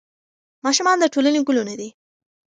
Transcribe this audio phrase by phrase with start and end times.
[0.65, 1.89] ماشومان د ټولنې ګلونه دي.